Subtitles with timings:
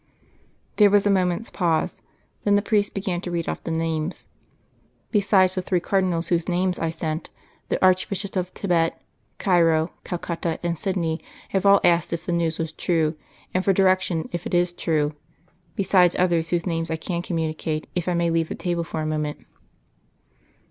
[0.77, 2.01] There was a moment's pause.
[2.43, 4.25] Then the priest began to read off the names.
[5.11, 7.29] "Besides the three Cardinals whose names I sent,
[7.69, 8.99] the Archbishops of Thibet,
[9.37, 11.19] Cairo, Calcutta and Sydney
[11.49, 13.15] have all asked if the news was true,
[13.53, 15.13] and for directions if it is true;
[15.75, 19.05] besides others whose names I can communicate if I may leave the table for a
[19.05, 19.45] moment.